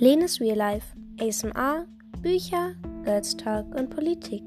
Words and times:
Lenes 0.00 0.40
Real 0.40 0.56
Life, 0.56 0.96
ASMR, 1.20 1.84
Bücher, 2.22 2.74
Girls 3.04 3.36
Talk 3.36 3.66
und 3.74 3.90
Politik. 3.90 4.42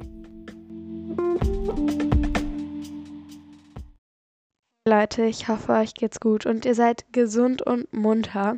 Leute, 4.88 5.26
ich 5.26 5.48
hoffe, 5.50 5.74
euch 5.74 5.94
geht's 5.94 6.20
gut 6.20 6.48
und 6.48 6.66
ihr 6.66 6.74
seid 6.74 7.06
gesund 7.14 7.62
und 7.62 7.94
munter 7.94 8.58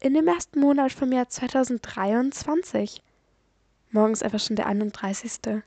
in 0.00 0.14
dem 0.14 0.28
ersten 0.28 0.60
Monat 0.60 0.92
vom 0.92 1.12
Jahr 1.12 1.28
2023. 1.28 3.02
Morgen 3.90 4.14
ist 4.14 4.24
einfach 4.24 4.40
schon 4.40 4.56
der 4.56 4.64
31. 4.64 5.62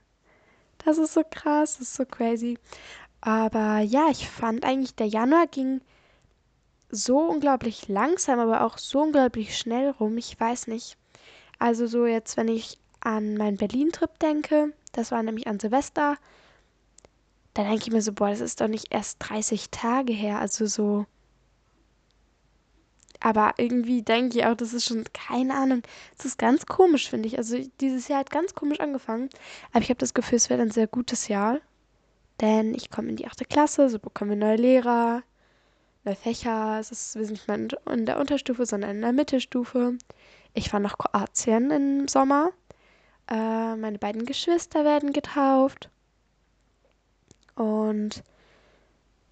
Das 0.83 0.97
ist 0.97 1.13
so 1.13 1.21
krass, 1.29 1.77
das 1.77 1.89
ist 1.89 1.93
so 1.93 2.05
crazy. 2.05 2.57
Aber 3.21 3.77
ja, 3.81 4.07
ich 4.09 4.27
fand 4.27 4.65
eigentlich, 4.65 4.95
der 4.95 5.05
Januar 5.05 5.45
ging 5.45 5.81
so 6.93 7.19
unglaublich 7.19 7.87
langsam, 7.87 8.39
aber 8.39 8.63
auch 8.63 8.77
so 8.77 9.01
unglaublich 9.01 9.57
schnell 9.57 9.89
rum. 9.89 10.17
Ich 10.17 10.39
weiß 10.39 10.67
nicht. 10.67 10.97
Also 11.59 11.87
so 11.87 12.05
jetzt, 12.05 12.37
wenn 12.37 12.47
ich 12.47 12.79
an 12.99 13.35
meinen 13.35 13.57
Berlin-Trip 13.57 14.19
denke, 14.19 14.73
das 14.91 15.11
war 15.11 15.23
nämlich 15.23 15.47
an 15.47 15.59
Silvester, 15.59 16.17
da 17.53 17.63
denke 17.63 17.83
ich 17.83 17.91
mir 17.91 18.01
so, 18.01 18.13
boah, 18.13 18.29
das 18.29 18.41
ist 18.41 18.61
doch 18.61 18.67
nicht 18.67 18.93
erst 18.93 19.17
30 19.19 19.69
Tage 19.69 20.13
her. 20.13 20.39
Also 20.39 20.65
so. 20.65 21.05
Aber 23.19 23.53
irgendwie 23.57 24.01
denke 24.01 24.37
ich 24.37 24.45
auch, 24.45 24.55
das 24.55 24.73
ist 24.73 24.85
schon, 24.85 25.05
keine 25.13 25.55
Ahnung, 25.55 25.81
das 26.17 26.25
ist 26.25 26.37
ganz 26.37 26.65
komisch, 26.65 27.09
finde 27.09 27.27
ich. 27.27 27.37
Also 27.37 27.57
dieses 27.79 28.07
Jahr 28.07 28.19
hat 28.19 28.29
ganz 28.29 28.53
komisch 28.53 28.79
angefangen. 28.79 29.29
Aber 29.71 29.81
ich 29.81 29.89
habe 29.89 29.99
das 29.99 30.13
Gefühl, 30.13 30.37
es 30.37 30.49
wird 30.49 30.59
ein 30.59 30.71
sehr 30.71 30.87
gutes 30.87 31.27
Jahr. 31.27 31.59
Denn 32.41 32.73
ich 32.75 32.91
komme 32.91 33.09
in 33.09 33.15
die 33.15 33.27
achte 33.27 33.45
Klasse, 33.45 33.89
so 33.89 33.99
bekommen 33.99 34.31
wir 34.31 34.37
neue 34.37 34.57
Lehrer, 34.57 35.23
neue 36.03 36.15
Fächer. 36.15 36.79
Es 36.79 36.91
ist, 36.91 37.15
wir 37.15 37.25
sind 37.25 37.33
nicht 37.33 37.47
mehr 37.47 37.93
in 37.93 38.05
der 38.05 38.19
Unterstufe, 38.19 38.65
sondern 38.65 38.91
in 38.91 39.01
der 39.01 39.13
Mittelstufe. 39.13 39.97
Ich 40.53 40.69
fahre 40.69 40.83
nach 40.83 40.97
Kroatien 40.97 41.71
im 41.71 42.07
Sommer. 42.07 42.51
Äh, 43.29 43.75
meine 43.75 43.97
beiden 43.99 44.25
Geschwister 44.25 44.83
werden 44.83 45.13
getauft. 45.13 45.89
Und 47.55 48.23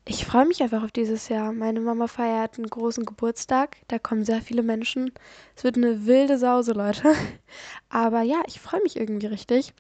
ich 0.08 0.26
freue 0.26 0.48
mich 0.48 0.64
einfach 0.64 0.84
auf 0.84 0.92
dieses 0.92 1.30
Jahr. 1.30 1.52
Meine 1.52 1.80
Mama 1.80 2.08
feiert 2.08 2.58
einen 2.58 2.70
großen 2.70 3.06
Geburtstag. 3.06 3.78
Da 3.88 4.00
kommen 4.00 4.26
sehr 4.26 4.42
viele 4.42 4.64
Menschen. 4.64 5.12
Es 5.56 5.64
wird 5.64 5.78
eine 5.78 6.06
wilde 6.08 6.38
Sause, 6.40 6.74
Leute. 6.74 7.14
Aber 7.90 8.22
ja, 8.22 8.42
ich 8.48 8.60
freue 8.60 8.82
mich 8.82 8.98
irgendwie 8.98 9.28
richtig. 9.28 9.74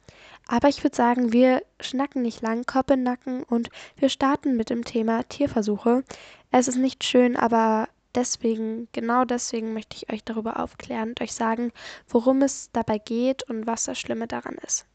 Aber 0.48 0.70
ich 0.70 0.84
würde 0.84 0.96
sagen, 0.96 1.34
wir 1.34 1.64
schnacken 1.80 2.22
nicht 2.22 2.42
lang, 2.42 2.66
Kopf 2.66 2.92
in 2.92 3.04
Nacken 3.04 3.44
und 3.44 3.70
wir 3.98 4.10
starten 4.10 4.56
mit 4.56 4.70
dem 4.70 4.86
Thema 4.86 5.24
Tierversuche. 5.24 6.04
Es 6.52 6.68
ist 6.68 6.76
nicht 6.76 7.04
schön, 7.04 7.36
aber 7.36 7.88
deswegen, 8.14 8.88
genau 8.92 9.24
deswegen 9.26 9.74
möchte 9.74 9.96
ich 9.96 10.12
euch 10.12 10.24
darüber 10.24 10.60
aufklären 10.60 11.10
und 11.10 11.22
euch 11.22 11.34
sagen, 11.34 11.72
worum 12.08 12.42
es 12.42 12.70
dabei 12.74 12.98
geht 12.98 13.44
und 13.50 13.68
was 13.68 13.86
das 13.86 14.00
Schlimme 14.00 14.28
daran 14.28 14.56
ist. 14.66 14.86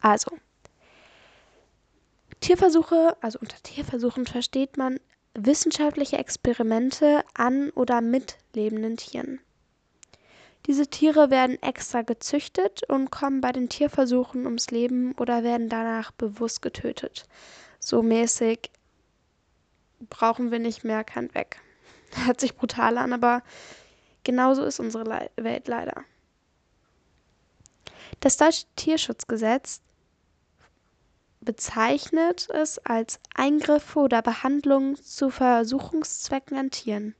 Also, 0.00 0.36
Tierversuche, 2.40 3.16
also 3.20 3.38
unter 3.38 3.62
Tierversuchen 3.62 4.26
versteht 4.26 4.76
man 4.76 4.98
wissenschaftliche 5.34 6.18
Experimente 6.18 7.24
an 7.34 7.70
oder 7.70 8.00
mit 8.00 8.36
lebenden 8.52 8.96
Tieren. 8.96 9.40
Diese 10.66 10.88
Tiere 10.88 11.30
werden 11.30 11.60
extra 11.62 12.02
gezüchtet 12.02 12.88
und 12.88 13.10
kommen 13.10 13.40
bei 13.40 13.52
den 13.52 13.68
Tierversuchen 13.68 14.44
ums 14.44 14.70
Leben 14.70 15.12
oder 15.18 15.42
werden 15.42 15.68
danach 15.68 16.10
bewusst 16.12 16.62
getötet. 16.62 17.26
So 17.80 18.02
mäßig 18.02 18.70
brauchen 20.10 20.50
wir 20.50 20.58
nicht 20.58 20.84
mehr, 20.84 21.04
kann 21.04 21.34
weg. 21.34 21.60
Hört 22.26 22.40
sich 22.40 22.54
brutal 22.56 22.98
an, 22.98 23.12
aber 23.12 23.42
genauso 24.24 24.64
ist 24.64 24.80
unsere 24.80 25.04
Le 25.04 25.30
Welt 25.36 25.68
leider. 25.68 26.04
Das 28.20 28.36
deutsche 28.36 28.66
Tierschutzgesetz 28.76 29.80
bezeichnet 31.40 32.48
es 32.50 32.78
als 32.78 33.18
Eingriffe 33.34 33.98
oder 33.98 34.22
Behandlungen 34.22 34.96
zu 34.96 35.30
Versuchungszwecken 35.30 36.56
an 36.56 36.70
Tieren 36.70 37.16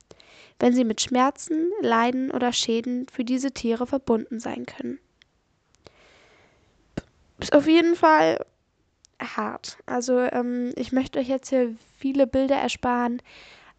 wenn 0.59 0.73
sie 0.73 0.85
mit 0.85 1.01
Schmerzen, 1.01 1.71
Leiden 1.81 2.31
oder 2.31 2.53
Schäden 2.53 3.07
für 3.11 3.23
diese 3.25 3.51
Tiere 3.51 3.87
verbunden 3.87 4.39
sein 4.39 4.65
können. 4.65 4.99
Ist 7.39 7.53
auf 7.53 7.67
jeden 7.67 7.95
Fall 7.95 8.45
hart. 9.19 9.77
Also 9.85 10.19
ähm, 10.19 10.71
ich 10.75 10.91
möchte 10.91 11.19
euch 11.19 11.27
jetzt 11.27 11.49
hier 11.49 11.75
viele 12.03 12.27
Bilder 12.27 12.57
ersparen, 12.57 13.21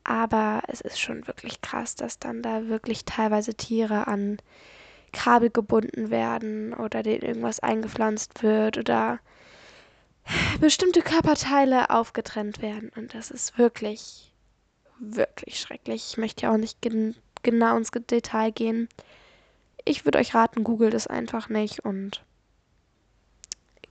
aber 0.02 0.62
es 0.68 0.80
ist 0.80 0.98
schon 0.98 1.26
wirklich 1.26 1.60
krass, 1.60 1.94
dass 1.94 2.18
dann 2.18 2.40
da 2.40 2.68
wirklich 2.68 3.04
teilweise 3.04 3.52
Tiere 3.52 4.06
an 4.06 4.38
Kabel 5.12 5.50
gebunden 5.50 6.08
werden 6.08 6.72
oder 6.72 7.02
denen 7.02 7.20
irgendwas 7.20 7.60
eingepflanzt 7.60 8.42
wird 8.42 8.78
oder 8.78 9.20
bestimmte 10.58 11.02
Körperteile 11.02 11.90
aufgetrennt 11.90 12.62
werden. 12.62 12.90
Und 12.96 13.12
das 13.12 13.30
ist 13.30 13.58
wirklich 13.58 14.32
wirklich 14.98 15.60
schrecklich. 15.60 16.06
Ich 16.12 16.16
möchte 16.16 16.44
ja 16.46 16.52
auch 16.54 16.56
nicht 16.56 16.80
gen 16.80 17.14
genau 17.42 17.76
ins 17.76 17.90
Detail 17.90 18.52
gehen. 18.52 18.88
Ich 19.84 20.06
würde 20.06 20.18
euch 20.18 20.34
raten, 20.34 20.64
googelt 20.64 20.94
es 20.94 21.06
einfach 21.06 21.50
nicht 21.50 21.80
und 21.80 22.24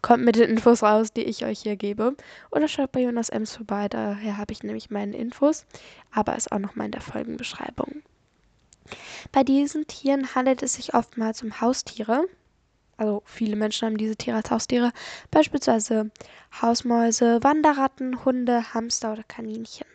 kommt 0.04 0.24
mit 0.24 0.36
den 0.36 0.50
Infos 0.52 0.84
raus, 0.84 1.14
die 1.14 1.24
ich 1.24 1.44
euch 1.46 1.62
hier 1.62 1.76
gebe. 1.76 2.16
Oder 2.52 2.68
schaut 2.68 2.92
bei 2.92 3.02
Jonas 3.02 3.30
Ems 3.30 3.56
vorbei, 3.56 3.88
daher 3.90 4.38
habe 4.38 4.52
ich 4.52 4.62
nämlich 4.62 4.92
meine 4.92 5.18
Infos, 5.18 5.66
aber 6.12 6.36
ist 6.36 6.52
auch 6.52 6.60
nochmal 6.60 6.86
in 6.86 6.92
der 6.92 7.02
Folgenbeschreibung. 7.02 8.04
Bei 9.32 9.44
diesen 9.44 9.88
Tieren 9.88 10.36
handelt 10.36 10.62
es 10.62 10.74
sich 10.74 10.94
oftmals 10.94 11.42
um 11.42 11.62
Haustiere. 11.62 12.26
Also 12.98 13.24
viele 13.26 13.56
Menschen 13.56 13.88
haben 13.88 13.98
diese 13.98 14.18
Tiere 14.18 14.38
als 14.38 14.52
Haustiere, 14.52 14.92
beispielsweise 15.32 16.12
Hausmäuse, 16.62 17.42
Wanderratten, 17.42 18.24
Hunde, 18.26 18.74
Hamster 18.74 19.14
oder 19.14 19.24
Kaninchen. 19.24 19.88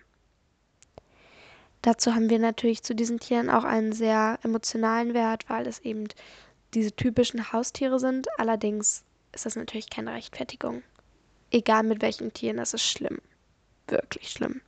Dazu 1.82 2.14
haben 2.14 2.28
wir 2.30 2.38
natürlich 2.38 2.82
zu 2.82 2.94
diesen 2.94 3.20
Tieren 3.20 3.50
auch 3.50 3.64
einen 3.64 3.92
sehr 3.92 4.38
emotionalen 4.42 5.14
Wert, 5.14 5.44
weil 5.48 5.66
es 5.66 5.78
eben 5.80 6.08
diese 6.74 6.92
typischen 6.92 7.52
Haustiere 7.52 8.00
sind. 8.00 8.26
Allerdings 8.38 9.04
ist 9.38 9.46
das 9.46 9.56
natürlich 9.56 9.88
keine 9.88 10.12
Rechtfertigung. 10.12 10.82
Egal 11.52 11.84
mit 11.84 12.02
welchen 12.02 12.32
Tieren, 12.32 12.56
das 12.56 12.74
ist 12.74 12.82
schlimm. 12.82 13.18
Wirklich 13.86 14.30
schlimm. 14.30 14.60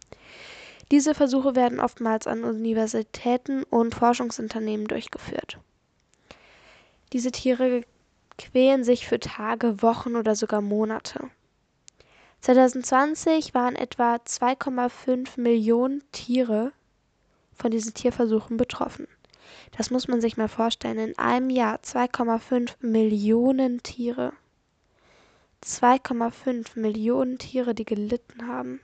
Diese 0.93 1.13
Versuche 1.13 1.57
werden 1.57 1.81
oftmals 1.81 2.29
an 2.29 2.45
Universitäten 2.45 3.65
und 3.65 3.97
Forschungsunternehmen 3.97 4.87
durchgeführt. 4.87 5.59
Diese 7.13 7.33
Tiere 7.33 7.83
quälen 8.39 8.85
sich 8.85 9.09
für 9.09 9.19
Tage, 9.19 9.83
Wochen 9.83 10.15
oder 10.15 10.37
sogar 10.37 10.61
Monate. 10.61 11.31
2020 12.41 13.55
waren 13.55 13.75
etwa 13.75 14.15
2,5 14.15 15.41
Millionen 15.41 16.05
Tiere 16.13 16.73
von 17.55 17.73
diesen 17.73 17.93
Tierversuchen 17.93 18.57
betroffen. 18.57 19.09
Das 19.77 19.91
muss 19.91 20.09
man 20.09 20.21
sich 20.21 20.37
mal 20.37 20.49
vorstellen. 20.49 20.99
In 20.99 21.19
einem 21.19 21.51
Jahr 21.51 21.81
2,5 21.81 22.77
Millionen 22.81 23.83
Tiere. 23.83 24.33
2,5 25.65 26.79
Millionen 26.79 27.39
Tiere, 27.39 27.75
die 27.75 27.85
gelitten 27.85 28.47
haben. 28.47 28.81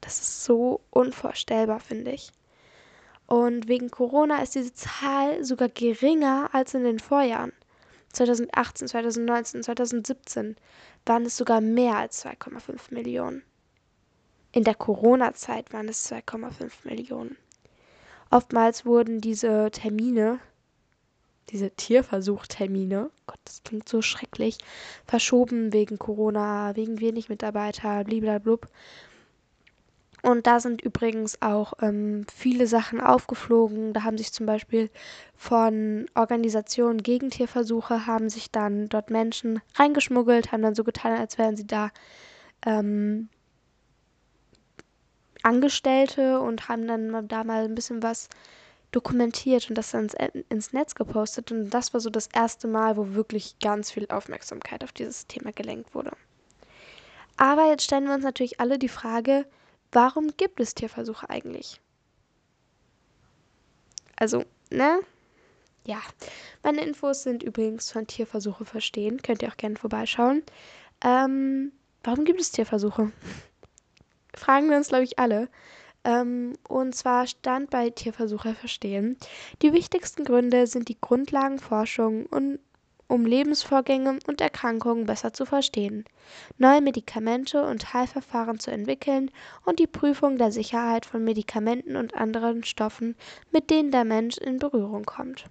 Das 0.00 0.20
ist 0.20 0.44
so 0.44 0.80
unvorstellbar, 0.90 1.80
finde 1.80 2.12
ich. 2.12 2.32
Und 3.26 3.68
wegen 3.68 3.90
Corona 3.90 4.42
ist 4.42 4.54
diese 4.54 4.72
Zahl 4.72 5.44
sogar 5.44 5.68
geringer 5.68 6.50
als 6.52 6.74
in 6.74 6.84
den 6.84 6.98
Vorjahren. 6.98 7.52
2018, 8.12 8.88
2019, 8.88 9.62
2017 9.62 10.56
waren 11.06 11.24
es 11.26 11.36
sogar 11.36 11.60
mehr 11.60 11.96
als 11.96 12.24
2,5 12.24 12.92
Millionen. 12.92 13.44
In 14.52 14.64
der 14.64 14.74
Corona-Zeit 14.74 15.72
waren 15.72 15.88
es 15.88 16.10
2,5 16.10 16.72
Millionen. 16.84 17.36
Oftmals 18.30 18.84
wurden 18.84 19.20
diese 19.20 19.70
Termine, 19.70 20.40
diese 21.48 21.70
Tierversuchtermine, 21.70 23.10
Gott, 23.26 23.38
das 23.44 23.62
klingt 23.64 23.88
so 23.88 24.02
schrecklich, 24.02 24.58
verschoben 25.06 25.72
wegen 25.72 25.98
Corona, 25.98 26.76
wegen 26.76 27.00
wenig 27.00 27.28
Mitarbeiter, 27.28 28.04
bliblablub. 28.04 28.68
Und 30.22 30.46
da 30.46 30.60
sind 30.60 30.82
übrigens 30.82 31.40
auch 31.40 31.72
ähm, 31.80 32.26
viele 32.32 32.66
Sachen 32.66 33.00
aufgeflogen. 33.00 33.94
Da 33.94 34.02
haben 34.02 34.18
sich 34.18 34.32
zum 34.32 34.44
Beispiel 34.44 34.90
von 35.34 36.06
Organisationen 36.14 37.02
gegen 37.02 37.30
Tierversuche, 37.30 38.06
haben 38.06 38.28
sich 38.28 38.50
dann 38.50 38.88
dort 38.90 39.10
Menschen 39.10 39.62
reingeschmuggelt, 39.76 40.52
haben 40.52 40.62
dann 40.62 40.74
so 40.74 40.84
getan, 40.84 41.18
als 41.18 41.38
wären 41.38 41.56
sie 41.56 41.66
da 41.66 41.90
ähm, 42.66 43.30
Angestellte 45.42 46.40
und 46.40 46.68
haben 46.68 46.86
dann 46.86 47.26
da 47.28 47.44
mal 47.44 47.64
ein 47.64 47.74
bisschen 47.74 48.02
was 48.02 48.28
dokumentiert 48.90 49.68
und 49.68 49.76
das 49.76 49.94
ins, 49.94 50.14
ins, 50.48 50.72
Netz 50.72 50.94
gepostet. 50.94 51.52
Und 51.52 51.70
das 51.70 51.92
war 51.92 52.00
so 52.00 52.10
das 52.10 52.28
erste 52.28 52.68
Mal, 52.68 52.96
wo 52.96 53.14
wirklich 53.14 53.58
ganz 53.60 53.90
viel 53.90 54.06
Aufmerksamkeit 54.08 54.82
auf 54.84 54.92
dieses 54.92 55.26
Thema 55.26 55.52
gelenkt 55.52 55.94
wurde. 55.94 56.12
Aber 57.36 57.66
jetzt 57.68 57.84
stellen 57.84 58.06
wir 58.06 58.14
uns 58.14 58.24
natürlich 58.24 58.60
alle 58.60 58.78
die 58.78 58.88
Frage, 58.88 59.46
warum 59.92 60.36
gibt 60.36 60.60
es 60.60 60.74
Tierversuche 60.74 61.30
eigentlich? 61.30 61.80
Also, 64.16 64.44
ne? 64.70 65.00
ja, 65.86 66.00
meine 66.62 66.82
Infos 66.82 67.22
sind 67.22 67.42
übrigens 67.42 67.90
von 67.90 68.06
Tierversuche 68.06 68.64
verstehen. 68.64 69.22
Könnt 69.22 69.42
ihr 69.42 69.48
auch 69.48 69.56
gerne 69.56 69.76
vorbeischauen. 69.76 70.42
Ähm, 71.02 71.72
warum 72.04 72.24
gibt 72.24 72.40
es 72.40 72.52
Tierversuche? 72.52 73.12
Fragen 74.34 74.70
wir 74.70 74.76
uns, 74.76 74.88
glaube 74.88 75.04
ich, 75.04 75.18
alle. 75.18 75.48
Ähm, 76.04 76.54
und 76.68 76.94
zwar 76.94 77.26
stand 77.26 77.70
bei 77.70 77.90
Tierversuche 77.90 78.54
verstehen. 78.54 79.16
Die 79.62 79.72
wichtigsten 79.72 80.24
Gründe 80.24 80.66
sind 80.66 80.88
die 80.88 81.00
Grundlagenforschung 81.00 82.26
und 82.26 82.58
um 83.10 83.26
Lebensvorgänge 83.26 84.20
und 84.28 84.40
Erkrankungen 84.40 85.04
besser 85.04 85.32
zu 85.32 85.44
verstehen, 85.44 86.04
neue 86.58 86.80
Medikamente 86.80 87.64
und 87.64 87.92
Heilverfahren 87.92 88.60
zu 88.60 88.70
entwickeln 88.70 89.32
und 89.64 89.80
die 89.80 89.88
Prüfung 89.88 90.38
der 90.38 90.52
Sicherheit 90.52 91.06
von 91.06 91.24
Medikamenten 91.24 91.96
und 91.96 92.14
anderen 92.14 92.62
Stoffen, 92.62 93.16
mit 93.50 93.68
denen 93.68 93.90
der 93.90 94.04
Mensch 94.04 94.38
in 94.38 94.58
Berührung 94.58 95.04
kommt. 95.04 95.46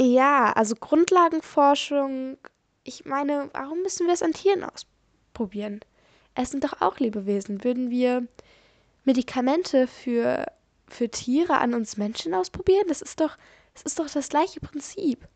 Ja, 0.00 0.52
also 0.52 0.74
Grundlagenforschung, 0.74 2.36
ich 2.82 3.04
meine, 3.04 3.48
warum 3.52 3.82
müssen 3.82 4.06
wir 4.06 4.14
es 4.14 4.22
an 4.22 4.32
Tieren 4.32 4.64
ausprobieren? 4.64 5.80
Es 6.34 6.50
sind 6.50 6.64
doch 6.64 6.80
auch 6.80 6.98
Lebewesen. 6.98 7.64
Würden 7.64 7.90
wir 7.90 8.26
Medikamente 9.04 9.86
für, 9.86 10.46
für 10.88 11.08
Tiere 11.08 11.58
an 11.58 11.74
uns 11.74 11.96
Menschen 11.96 12.34
ausprobieren? 12.34 12.84
Das 12.88 13.02
ist 13.02 13.20
doch 13.20 13.36
es 13.74 13.82
ist 13.82 13.98
doch 13.98 14.10
das 14.10 14.28
gleiche 14.28 14.60
Prinzip. 14.60 15.26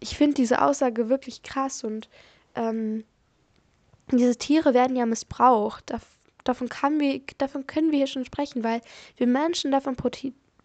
Ich 0.00 0.16
finde 0.16 0.34
diese 0.34 0.62
Aussage 0.62 1.08
wirklich 1.08 1.42
krass 1.42 1.84
und 1.84 2.08
ähm, 2.54 3.04
diese 4.10 4.36
Tiere 4.36 4.74
werden 4.74 4.96
ja 4.96 5.06
missbraucht. 5.06 5.84
Da, 5.86 6.00
davon, 6.44 6.68
wir, 7.00 7.20
davon 7.38 7.66
können 7.66 7.90
wir 7.90 7.98
hier 7.98 8.06
schon 8.06 8.24
sprechen, 8.24 8.64
weil 8.64 8.80
wir 9.16 9.26
Menschen 9.26 9.70
davon 9.70 9.96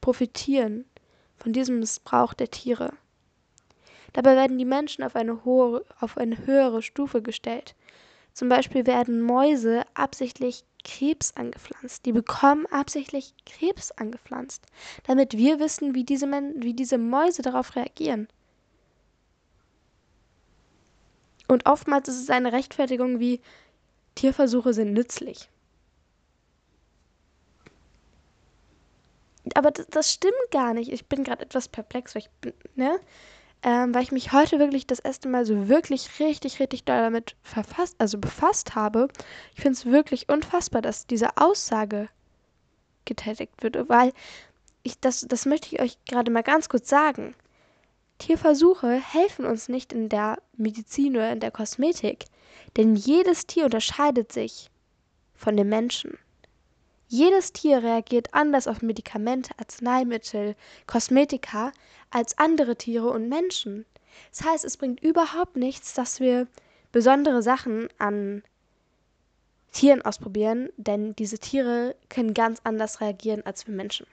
profitieren, 0.01 0.85
von 1.37 1.53
diesem 1.53 1.79
Missbrauch 1.79 2.33
der 2.33 2.49
Tiere. 2.49 2.93
Dabei 4.13 4.35
werden 4.35 4.57
die 4.57 4.65
Menschen 4.65 5.03
auf 5.03 5.15
eine, 5.15 5.45
hohe, 5.45 5.85
auf 5.99 6.17
eine 6.17 6.45
höhere 6.45 6.81
Stufe 6.81 7.21
gestellt. 7.21 7.75
Zum 8.37 8.49
Beispiel 8.49 8.85
werden 8.85 9.19
Mäuse 9.23 9.81
absichtlich 9.95 10.63
Krebs 10.83 11.35
angepflanzt. 11.35 12.05
Die 12.05 12.11
bekommen 12.11 12.67
absichtlich 12.67 13.33
Krebs 13.47 13.89
angepflanzt, 13.89 14.63
damit 15.07 15.35
wir 15.35 15.59
wissen, 15.59 15.95
wie 15.95 16.03
diese, 16.03 16.27
Men 16.27 16.53
wie 16.61 16.75
diese 16.75 16.99
Mäuse 16.99 17.41
darauf 17.41 17.75
reagieren. 17.75 18.27
Und 21.47 21.65
oftmals 21.65 22.09
ist 22.09 22.21
es 22.21 22.29
eine 22.29 22.53
Rechtfertigung 22.53 23.19
wie 23.19 23.41
Tierversuche 24.13 24.71
sind 24.71 24.93
nützlich. 24.93 25.49
Aber 29.55 29.71
das, 29.71 29.87
das 29.87 30.13
stimmt 30.13 30.51
gar 30.51 30.75
nicht. 30.75 30.91
Ich 30.91 31.07
bin 31.07 31.23
gerade 31.23 31.43
etwas 31.43 31.69
perplex, 31.69 32.13
weil 32.13 32.21
ich 32.21 32.29
bin, 32.41 32.53
ne? 32.75 32.99
Ähm, 33.63 33.93
weil 33.93 34.03
ich 34.03 34.11
mich 34.11 34.31
heute 34.31 34.59
wirklich 34.59 34.87
das 34.87 34.99
erste 34.99 35.27
Mal 35.27 35.45
so 35.45 35.67
wirklich 35.67 36.19
richtig, 36.19 36.59
richtig 36.59 36.83
doll 36.83 36.97
damit 36.97 37.35
verfasst, 37.41 37.95
also 37.99 38.17
befasst 38.17 38.75
habe. 38.75 39.07
Ich 39.55 39.61
finde 39.61 39.77
es 39.77 39.85
wirklich 39.85 40.29
unfassbar, 40.29 40.81
dass 40.81 41.07
diese 41.07 41.37
Aussage 41.37 42.09
getätigt 43.05 43.63
wird, 43.63 43.89
weil 43.89 44.13
ich 44.83 44.99
das, 44.99 45.25
das 45.27 45.45
möchte 45.45 45.67
ich 45.75 45.81
euch 45.81 45.97
gerade 46.05 46.31
mal 46.31 46.43
ganz 46.43 46.69
kurz 46.69 46.89
sagen. 46.89 47.35
Tierversuche 48.19 48.91
helfen 48.91 49.45
uns 49.45 49.69
nicht 49.69 49.93
in 49.93 50.09
der 50.09 50.37
Medizin 50.55 51.15
oder 51.15 51.31
in 51.31 51.39
der 51.39 51.51
Kosmetik, 51.51 52.25
denn 52.75 52.95
jedes 52.95 53.47
Tier 53.47 53.65
unterscheidet 53.65 54.31
sich 54.31 54.69
von 55.35 55.55
dem 55.55 55.69
Menschen. 55.69 56.17
Jedes 57.09 57.53
Tier 57.53 57.83
reagiert 57.83 58.33
anders 58.33 58.67
auf 58.67 58.81
Medikamente, 58.81 59.51
Arzneimittel, 59.57 60.55
Kosmetika 60.87 61.71
als 62.11 62.37
andere 62.37 62.75
Tiere 62.75 63.09
und 63.09 63.29
Menschen. 63.29 63.85
Das 64.31 64.45
heißt, 64.45 64.65
es 64.65 64.77
bringt 64.77 65.01
überhaupt 65.01 65.55
nichts, 65.55 65.93
dass 65.93 66.19
wir 66.19 66.47
besondere 66.91 67.41
Sachen 67.41 67.87
an 67.97 68.43
Tieren 69.71 70.01
ausprobieren, 70.01 70.69
denn 70.75 71.15
diese 71.15 71.39
Tiere 71.39 71.95
können 72.09 72.33
ganz 72.33 72.59
anders 72.63 72.99
reagieren 72.99 73.45
als 73.45 73.67
wir 73.67 73.73
Menschen. 73.73 74.07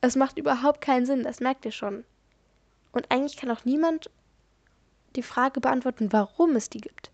Es 0.00 0.16
macht 0.16 0.38
überhaupt 0.38 0.80
keinen 0.80 1.06
Sinn, 1.06 1.22
das 1.22 1.40
merkt 1.40 1.64
ihr 1.64 1.72
schon. 1.72 2.04
Und 2.92 3.10
eigentlich 3.10 3.36
kann 3.36 3.50
auch 3.50 3.64
niemand 3.64 4.10
die 5.14 5.22
Frage 5.22 5.60
beantworten, 5.60 6.12
warum 6.12 6.56
es 6.56 6.70
die 6.70 6.80
gibt. 6.80 7.10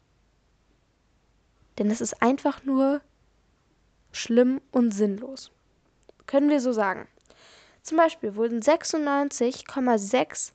Denn 1.79 1.91
es 1.91 2.01
ist 2.01 2.23
einfach 2.23 2.65
nur 2.65 3.01
schlimm 4.15 4.61
und 4.71 4.93
sinnlos. 4.93 5.51
Können 6.27 6.49
wir 6.49 6.61
so 6.61 6.73
sagen. 6.73 7.07
Zum 7.83 7.99
Beispiel 7.99 8.35
wurden 8.37 8.61
96,6 8.61 10.53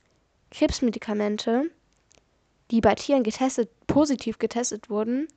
Krebsmedikamente, 0.50 1.70
die 2.70 2.80
bei 2.80 2.94
Tieren 2.94 3.22
getestet, 3.22 3.70
positiv 3.86 4.38
getestet 4.38 4.90
wurden, 4.90 5.28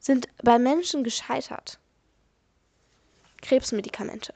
sind 0.00 0.28
bei 0.42 0.58
Menschen 0.58 1.04
gescheitert. 1.04 1.78
Krebsmedikamente. 3.40 4.34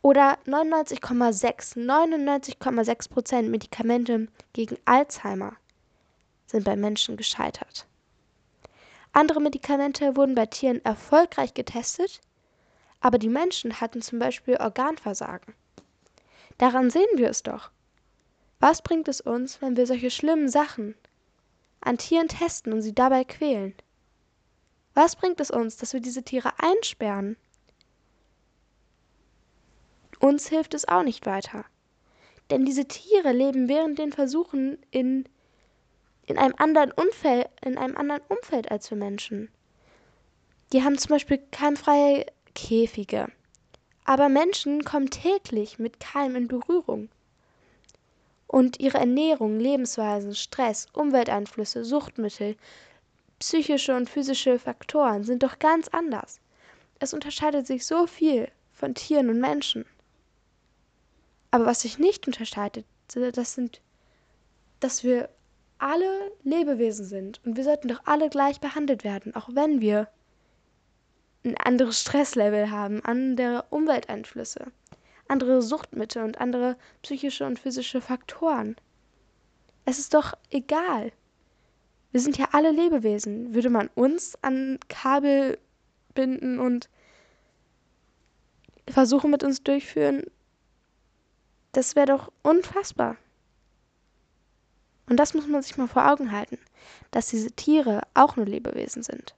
Oder 0.00 0.38
99,6, 0.46 1.76
99,6 1.76 3.10
Prozent 3.10 3.50
Medikamente 3.50 4.28
gegen 4.52 4.76
Alzheimer 4.84 5.56
sind 6.46 6.64
bei 6.64 6.76
Menschen 6.76 7.16
gescheitert. 7.16 7.86
Andere 9.12 9.40
Medikamente 9.40 10.16
wurden 10.16 10.34
bei 10.34 10.46
Tieren 10.46 10.84
erfolgreich 10.84 11.54
getestet, 11.54 12.20
aber 13.02 13.18
die 13.18 13.28
Menschen 13.28 13.80
hatten 13.80 14.00
zum 14.00 14.18
Beispiel 14.20 14.56
Organversagen. 14.56 15.54
Daran 16.56 16.88
sehen 16.88 17.16
wir 17.16 17.28
es 17.28 17.42
doch. 17.42 17.70
Was 18.60 18.80
bringt 18.80 19.08
es 19.08 19.20
uns, 19.20 19.60
wenn 19.60 19.76
wir 19.76 19.86
solche 19.86 20.10
schlimmen 20.10 20.48
Sachen 20.48 20.94
an 21.80 21.98
Tieren 21.98 22.28
testen 22.28 22.72
und 22.72 22.80
sie 22.80 22.94
dabei 22.94 23.24
quälen? 23.24 23.74
Was 24.94 25.16
bringt 25.16 25.40
es 25.40 25.50
uns, 25.50 25.76
dass 25.76 25.92
wir 25.92 26.00
diese 26.00 26.22
Tiere 26.22 26.52
einsperren? 26.58 27.36
Uns 30.20 30.48
hilft 30.48 30.74
es 30.74 30.86
auch 30.86 31.02
nicht 31.02 31.26
weiter. 31.26 31.64
Denn 32.50 32.64
diese 32.64 32.86
Tiere 32.86 33.32
leben 33.32 33.68
während 33.68 33.98
den 33.98 34.12
Versuchen 34.12 34.78
in, 34.92 35.28
in, 36.26 36.38
einem 36.38 36.54
anderen 36.58 36.92
Umfeld, 36.92 37.48
in 37.64 37.76
einem 37.78 37.96
anderen 37.96 38.22
Umfeld 38.28 38.70
als 38.70 38.88
wir 38.90 38.96
Menschen. 38.96 39.50
Die 40.72 40.84
haben 40.84 40.96
zum 40.98 41.08
Beispiel 41.08 41.38
keimfreie 41.50 42.26
Käfige. 42.54 43.28
Aber 44.04 44.28
Menschen 44.28 44.84
kommen 44.84 45.10
täglich 45.10 45.78
mit 45.78 46.00
Keim 46.00 46.36
in 46.36 46.48
Berührung. 46.48 47.08
Und 48.46 48.80
ihre 48.80 48.98
Ernährung, 48.98 49.58
Lebensweisen, 49.58 50.34
Stress, 50.34 50.86
Umwelteinflüsse, 50.92 51.84
Suchtmittel, 51.84 52.56
psychische 53.38 53.96
und 53.96 54.10
physische 54.10 54.58
Faktoren 54.58 55.24
sind 55.24 55.42
doch 55.42 55.58
ganz 55.58 55.88
anders. 55.88 56.40
Es 56.98 57.14
unterscheidet 57.14 57.66
sich 57.66 57.86
so 57.86 58.06
viel 58.06 58.48
von 58.72 58.94
Tieren 58.94 59.30
und 59.30 59.40
Menschen. 59.40 59.84
Aber 61.50 61.66
was 61.66 61.82
sich 61.82 61.98
nicht 61.98 62.26
unterscheidet, 62.26 62.86
das 63.08 63.54
sind, 63.54 63.80
dass 64.80 65.04
wir 65.04 65.28
alle 65.78 66.32
Lebewesen 66.44 67.04
sind 67.04 67.40
und 67.44 67.56
wir 67.56 67.64
sollten 67.64 67.88
doch 67.88 68.00
alle 68.04 68.30
gleich 68.30 68.60
behandelt 68.60 69.02
werden, 69.02 69.34
auch 69.34 69.48
wenn 69.52 69.80
wir 69.80 70.08
ein 71.44 71.56
anderes 71.56 72.00
Stresslevel 72.00 72.70
haben, 72.70 73.04
andere 73.04 73.64
Umwelteinflüsse, 73.70 74.66
andere 75.28 75.62
Suchtmittel 75.62 76.22
und 76.22 76.40
andere 76.40 76.76
psychische 77.02 77.46
und 77.46 77.58
physische 77.58 78.00
Faktoren. 78.00 78.76
Es 79.84 79.98
ist 79.98 80.14
doch 80.14 80.34
egal. 80.50 81.12
Wir 82.12 82.20
sind 82.20 82.38
ja 82.38 82.48
alle 82.52 82.70
Lebewesen. 82.70 83.54
Würde 83.54 83.70
man 83.70 83.88
uns 83.94 84.36
an 84.42 84.78
Kabel 84.88 85.58
binden 86.14 86.60
und 86.60 86.88
Versuche 88.88 89.28
mit 89.28 89.42
uns 89.42 89.62
durchführen, 89.62 90.24
das 91.72 91.96
wäre 91.96 92.06
doch 92.06 92.30
unfassbar. 92.42 93.16
Und 95.08 95.16
das 95.16 95.34
muss 95.34 95.46
man 95.46 95.62
sich 95.62 95.76
mal 95.76 95.88
vor 95.88 96.10
Augen 96.10 96.32
halten, 96.32 96.58
dass 97.10 97.28
diese 97.28 97.50
Tiere 97.52 98.02
auch 98.14 98.36
nur 98.36 98.46
Lebewesen 98.46 99.02
sind. 99.02 99.34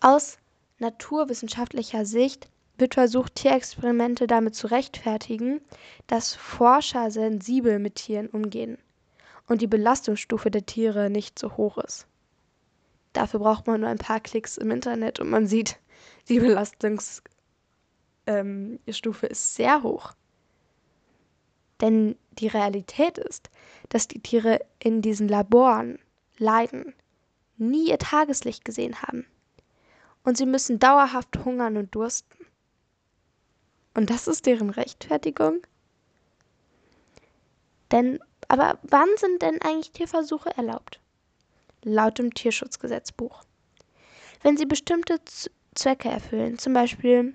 Aus 0.00 0.38
naturwissenschaftlicher 0.78 2.04
Sicht 2.04 2.48
wird 2.76 2.94
versucht, 2.94 3.34
Tierexperimente 3.34 4.28
damit 4.28 4.54
zu 4.54 4.68
rechtfertigen, 4.68 5.60
dass 6.06 6.36
Forscher 6.36 7.10
sensibel 7.10 7.80
mit 7.80 7.96
Tieren 7.96 8.28
umgehen 8.28 8.78
und 9.48 9.60
die 9.60 9.66
Belastungsstufe 9.66 10.52
der 10.52 10.66
Tiere 10.66 11.10
nicht 11.10 11.36
so 11.38 11.56
hoch 11.56 11.78
ist. 11.78 12.06
Dafür 13.12 13.40
braucht 13.40 13.66
man 13.66 13.80
nur 13.80 13.90
ein 13.90 13.98
paar 13.98 14.20
Klicks 14.20 14.56
im 14.56 14.70
Internet 14.70 15.18
und 15.18 15.30
man 15.30 15.48
sieht, 15.48 15.80
die 16.28 16.38
Belastungsstufe 16.38 17.22
ähm, 18.26 18.78
ist 18.86 19.54
sehr 19.56 19.82
hoch. 19.82 20.12
Denn 21.80 22.16
die 22.32 22.48
Realität 22.48 23.18
ist, 23.18 23.50
dass 23.88 24.06
die 24.06 24.20
Tiere 24.20 24.60
in 24.78 25.02
diesen 25.02 25.26
Laboren 25.26 25.98
leiden, 26.36 26.94
nie 27.56 27.88
ihr 27.88 27.98
Tageslicht 27.98 28.64
gesehen 28.64 29.02
haben 29.02 29.26
und 30.28 30.36
sie 30.36 30.44
müssen 30.44 30.78
dauerhaft 30.78 31.42
hungern 31.42 31.78
und 31.78 31.94
dursten. 31.94 32.44
Und 33.94 34.10
das 34.10 34.28
ist 34.28 34.44
deren 34.44 34.68
Rechtfertigung? 34.68 35.62
Denn, 37.90 38.20
aber 38.46 38.78
wann 38.82 39.08
sind 39.16 39.40
denn 39.40 39.62
eigentlich 39.62 39.92
Tierversuche 39.92 40.54
erlaubt? 40.54 41.00
Laut 41.82 42.18
dem 42.18 42.34
Tierschutzgesetzbuch. 42.34 43.42
Wenn 44.42 44.58
sie 44.58 44.66
bestimmte 44.66 45.18
Zwecke 45.74 46.10
erfüllen, 46.10 46.58
zum 46.58 46.74
Beispiel 46.74 47.32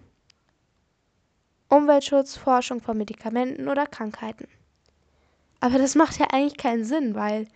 Umweltschutz, 1.70 2.38
Forschung 2.38 2.80
von 2.80 2.96
Medikamenten 2.96 3.70
oder 3.70 3.88
Krankheiten. 3.88 4.48
Aber 5.62 5.80
das 5.80 5.96
macht 5.96 6.20
ja 6.20 6.28
eigentlich 6.32 6.58
keinen 6.58 6.86
Sinn, 6.86 7.16
weil, 7.16 7.48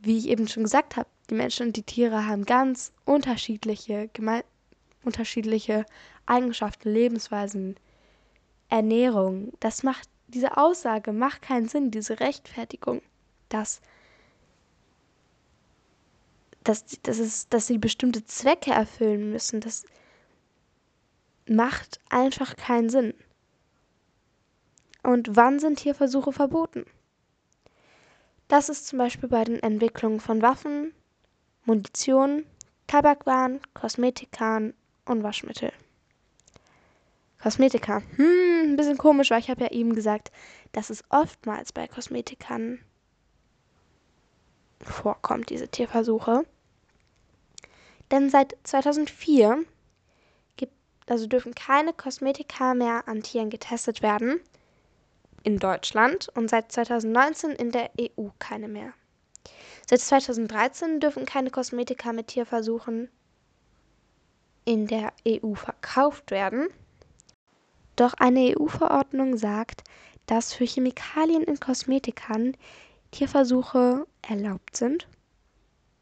wie 0.00 0.16
ich 0.16 0.28
eben 0.28 0.48
schon 0.48 0.62
gesagt 0.62 0.96
habe, 0.96 1.10
die 1.30 1.34
Menschen 1.34 1.68
und 1.68 1.76
die 1.76 1.82
Tiere 1.82 2.26
haben 2.26 2.44
ganz 2.44 2.92
unterschiedliche, 3.04 4.10
unterschiedliche 5.04 5.86
Eigenschaften, 6.26 6.90
Lebensweisen, 6.90 7.76
Ernährung. 8.68 9.52
Das 9.60 9.82
macht, 9.82 10.08
diese 10.28 10.56
Aussage 10.56 11.12
macht 11.12 11.42
keinen 11.42 11.68
Sinn, 11.68 11.90
diese 11.90 12.20
Rechtfertigung, 12.20 13.02
dass, 13.48 13.80
dass, 16.64 16.84
dass, 17.02 17.18
es, 17.18 17.48
dass 17.48 17.66
sie 17.66 17.78
bestimmte 17.78 18.24
Zwecke 18.24 18.72
erfüllen 18.72 19.30
müssen. 19.30 19.60
Das 19.60 19.84
macht 21.48 22.00
einfach 22.08 22.56
keinen 22.56 22.88
Sinn. 22.88 23.14
Und 25.02 25.36
wann 25.36 25.58
sind 25.58 25.80
Tierversuche 25.80 26.32
verboten? 26.32 26.84
Das 28.48 28.68
ist 28.68 28.86
zum 28.86 28.98
Beispiel 28.98 29.28
bei 29.28 29.44
den 29.44 29.60
Entwicklungen 29.60 30.20
von 30.20 30.42
Waffen, 30.42 30.94
Munition, 31.64 32.44
Tabakwaren, 32.86 33.60
Kosmetikern 33.74 34.74
und 35.06 35.22
Waschmittel. 35.22 35.72
Kosmetika. 37.40 38.02
Hm, 38.16 38.72
ein 38.72 38.76
bisschen 38.76 38.98
komisch, 38.98 39.30
weil 39.30 39.40
ich 39.40 39.50
habe 39.50 39.62
ja 39.64 39.70
eben 39.70 39.94
gesagt, 39.94 40.30
dass 40.72 40.90
es 40.90 41.04
oftmals 41.08 41.72
bei 41.72 41.88
Kosmetikern 41.88 42.78
vorkommt, 44.80 45.50
diese 45.50 45.68
Tierversuche. 45.68 46.44
Denn 48.10 48.30
seit 48.30 48.56
2004 48.64 49.64
gibt, 50.56 50.74
also 51.08 51.26
dürfen 51.26 51.54
keine 51.54 51.92
Kosmetika 51.92 52.74
mehr 52.74 53.08
an 53.08 53.22
Tieren 53.22 53.50
getestet 53.50 54.02
werden 54.02 54.40
in 55.42 55.58
Deutschland 55.58 56.28
und 56.34 56.48
seit 56.48 56.70
2019 56.70 57.50
in 57.52 57.72
der 57.72 57.90
EU 57.98 58.28
keine 58.38 58.68
mehr. 58.68 58.92
Seit 59.88 60.00
2013 60.00 61.00
dürfen 61.00 61.26
keine 61.26 61.50
Kosmetika 61.50 62.12
mit 62.12 62.28
Tierversuchen 62.28 63.08
in 64.64 64.86
der 64.86 65.12
EU 65.26 65.54
verkauft 65.54 66.30
werden. 66.30 66.68
Doch 67.96 68.14
eine 68.14 68.56
EU-Verordnung 68.56 69.36
sagt, 69.36 69.82
dass 70.26 70.54
für 70.54 70.64
Chemikalien 70.64 71.42
in 71.42 71.60
Kosmetikern 71.60 72.56
Tierversuche 73.10 74.06
erlaubt 74.22 74.76
sind. 74.76 75.08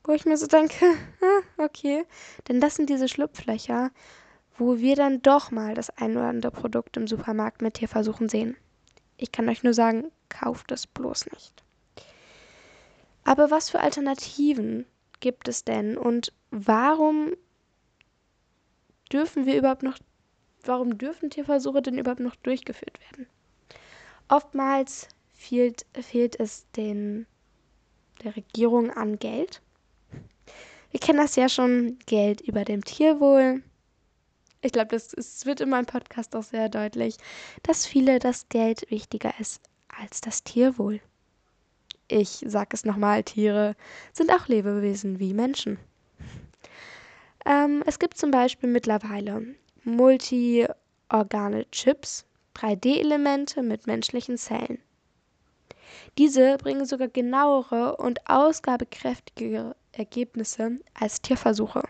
Wo 0.04 0.12
ich 0.12 0.24
mir 0.24 0.36
so 0.36 0.46
denke, 0.46 0.84
okay, 1.58 2.04
denn 2.48 2.60
das 2.60 2.76
sind 2.76 2.90
diese 2.90 3.08
Schlupflöcher, 3.08 3.90
wo 4.56 4.78
wir 4.78 4.94
dann 4.94 5.22
doch 5.22 5.50
mal 5.50 5.74
das 5.74 5.90
ein 5.90 6.12
oder 6.16 6.28
andere 6.28 6.52
Produkt 6.52 6.96
im 6.96 7.06
Supermarkt 7.06 7.62
mit 7.62 7.74
Tierversuchen 7.74 8.28
sehen. 8.28 8.56
Ich 9.16 9.32
kann 9.32 9.48
euch 9.48 9.62
nur 9.62 9.74
sagen, 9.74 10.12
kauft 10.28 10.70
es 10.70 10.86
bloß 10.86 11.26
nicht. 11.32 11.64
Aber 13.24 13.50
was 13.50 13.70
für 13.70 13.80
Alternativen 13.80 14.86
gibt 15.20 15.48
es 15.48 15.64
denn 15.64 15.96
und 15.96 16.32
warum 16.50 17.34
dürfen 19.12 19.46
wir 19.46 19.56
überhaupt 19.56 19.82
noch, 19.82 19.98
warum 20.64 20.98
dürfen 20.98 21.30
Tierversuche 21.30 21.82
denn 21.82 21.98
überhaupt 21.98 22.20
noch 22.20 22.36
durchgeführt 22.36 22.98
werden? 23.00 23.26
Oftmals 24.28 25.08
fehlt, 25.34 25.86
fehlt 25.92 26.38
es 26.38 26.66
den, 26.76 27.26
der 28.24 28.36
Regierung 28.36 28.90
an 28.90 29.18
Geld. 29.18 29.60
Wir 30.90 31.00
kennen 31.00 31.18
das 31.18 31.36
ja 31.36 31.48
schon, 31.48 31.98
Geld 32.06 32.40
über 32.40 32.64
dem 32.64 32.84
Tierwohl, 32.84 33.62
ich 34.62 34.72
glaube, 34.72 34.88
das, 34.88 35.08
das 35.08 35.46
wird 35.46 35.60
in 35.60 35.70
meinem 35.70 35.86
Podcast 35.86 36.36
auch 36.36 36.42
sehr 36.42 36.68
deutlich, 36.68 37.16
dass 37.62 37.86
viele 37.86 38.18
das 38.18 38.48
Geld 38.48 38.90
wichtiger 38.90 39.32
ist 39.38 39.62
als 39.88 40.20
das 40.20 40.44
Tierwohl. 40.44 41.00
Ich 42.10 42.42
sage 42.44 42.70
es 42.72 42.84
nochmal, 42.84 43.22
Tiere 43.22 43.76
sind 44.12 44.32
auch 44.32 44.48
Lebewesen 44.48 45.20
wie 45.20 45.32
Menschen. 45.32 45.78
Ähm, 47.46 47.84
es 47.86 48.00
gibt 48.00 48.18
zum 48.18 48.32
Beispiel 48.32 48.68
mittlerweile 48.68 49.54
multiorgane 49.84 51.70
Chips, 51.70 52.26
3D-Elemente 52.56 53.62
mit 53.62 53.86
menschlichen 53.86 54.36
Zellen. 54.36 54.78
Diese 56.18 56.56
bringen 56.58 56.84
sogar 56.84 57.06
genauere 57.06 57.96
und 57.96 58.28
ausgabekräftigere 58.28 59.76
Ergebnisse 59.92 60.80
als 60.94 61.22
Tierversuche. 61.22 61.84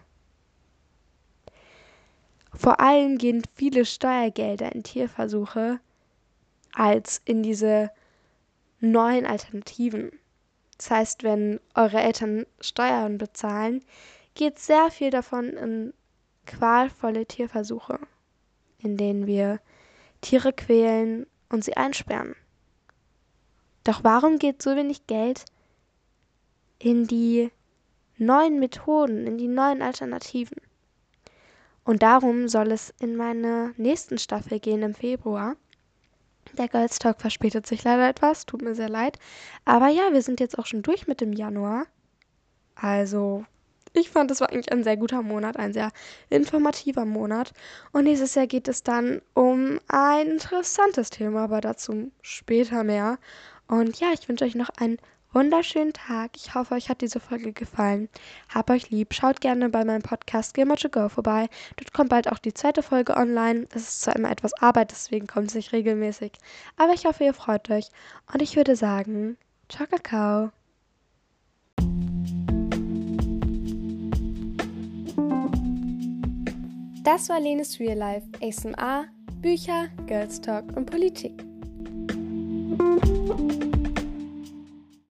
Vor 2.55 2.79
allem 2.79 3.17
gehen 3.17 3.43
viele 3.55 3.87
Steuergelder 3.87 4.71
in 4.73 4.83
Tierversuche 4.83 5.81
als 6.75 7.23
in 7.25 7.43
diese 7.43 7.91
neuen 8.81 9.27
Alternativen. 9.27 10.13
Das 10.77 10.91
heißt, 10.91 11.23
wenn 11.23 11.61
eure 11.75 12.01
Eltern 12.01 12.47
Steuern 12.61 13.19
bezahlen, 13.19 13.85
geht 14.35 14.59
sehr 14.59 14.91
viel 14.91 15.11
davon 15.11 15.51
in 15.51 15.95
qualvolle 16.47 17.27
Tierversuche, 17.27 17.99
in 18.79 18.97
denen 18.97 19.27
wir 19.27 19.61
Tiere 20.21 20.53
quälen 20.53 21.27
und 21.49 21.65
sie 21.65 21.77
einsperren. 21.77 22.35
Doch 23.85 24.05
warum 24.05 24.39
geht 24.39 24.63
so 24.63 24.77
wenig 24.77 25.07
Geld 25.07 25.45
in 26.79 27.07
die 27.07 27.51
neuen 28.19 28.59
Methoden, 28.59 29.27
in 29.27 29.39
die 29.39 29.49
neuen 29.49 29.83
Alternativen? 29.83 30.59
Und 31.85 32.03
darum 32.03 32.49
soll 32.49 32.73
es 32.73 32.95
in 33.01 33.17
meine 33.17 33.75
nächsten 33.77 34.19
Staffel 34.19 34.61
gehen 34.61 34.83
im 34.83 34.95
Februar. 34.95 35.57
Der 36.59 36.69
Girls 36.69 36.99
Talk 36.99 37.21
verspätet 37.21 37.67
sich 37.67 37.85
leider 37.85 38.09
etwas, 38.09 38.47
tut 38.47 38.63
mir 38.63 38.75
sehr 38.75 38.89
leid. 38.89 39.19
Aber 39.65 39.89
ja, 39.89 40.13
wir 40.13 40.23
sind 40.23 40.41
jetzt 40.41 40.59
auch 40.59 40.67
schon 40.67 40.83
durch 40.83 41.07
mit 41.07 41.21
dem 41.21 41.33
Januar. 41.33 41.87
Also, 42.75 43.45
ich 43.93 44.11
fand, 44.11 44.31
es 44.31 44.41
war 44.41 44.51
eigentlich 44.51 44.73
ein 44.73 44.85
sehr 44.85 44.97
guter 44.97 45.23
Monat, 45.23 45.57
ein 45.57 45.73
sehr 45.73 45.91
informativer 46.29 47.05
Monat. 47.05 47.53
Und 47.93 48.05
nächstes 48.05 48.35
Jahr 48.35 48.47
geht 48.47 48.69
es 48.69 48.83
dann 48.83 49.21
um 49.35 49.81
ein 49.89 50.29
interessantes 50.29 51.11
Thema, 51.11 51.45
aber 51.45 51.61
dazu 51.61 52.11
später 52.23 52.85
mehr. 52.85 53.19
Und 53.67 53.99
ja, 54.01 54.09
ich 54.13 54.29
wünsche 54.29 54.45
euch 54.45 54.55
noch 54.55 54.71
einen 54.71 54.99
wunderschönen 55.33 55.93
Tag. 55.93 56.33
Ich 56.37 56.55
hoffe, 56.55 56.75
euch 56.75 56.89
hat 56.89 57.01
diese 57.01 57.21
Folge 57.21 57.53
gefallen. 57.53 58.09
Hab 58.49 58.71
euch 58.71 58.91
lieb. 58.91 59.15
Schaut 59.15 59.41
gerne 59.41 59.69
bei 59.69 59.85
meinem 59.85 60.03
Podcast 60.03 60.55
Gamer 60.55 60.77
to 60.77 60.89
Go 60.89 61.09
vorbei. 61.09 61.49
Dort 61.77 61.93
kommt 61.93 62.11
bald 62.11 62.31
auch 62.31 62.39
die 62.39 62.55
zweite 62.55 62.83
Folge 62.83 63.17
online. 63.17 63.67
Es 63.75 63.83
ist 63.83 64.03
zwar 64.03 64.17
immer 64.17 64.31
etwas 64.31 64.53
Arbeit, 64.55 64.91
deswegen 64.91 65.27
kommt 65.27 65.49
es 65.49 65.55
nicht 65.55 65.73
regelmäßig. 65.73 66.33
Aber 66.77 66.93
ich 66.93 67.07
hoffe, 67.07 67.25
ihr 67.25 67.35
freut 67.35 67.71
euch. 67.71 67.89
Und 68.33 68.43
ich 68.43 68.57
würde 68.57 68.77
sagen, 68.77 69.37
ciao, 69.69 69.87
Kakao. 69.87 70.51
Das 77.03 77.29
war 77.29 77.41
Lenes 77.41 77.81
Real 77.81 77.97
Life, 77.97 78.27
ASMR, 78.43 79.07
Bücher, 79.41 79.89
Girls 80.07 80.41
Talk 80.41 80.77
und 80.77 80.87
Politik. 80.87 81.43